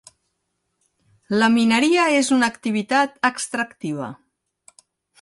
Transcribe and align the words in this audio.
La 1.43 1.51
mineria 1.57 2.07
és 2.23 2.33
una 2.39 2.51
activitat 2.55 3.17
extractiva. 3.33 4.13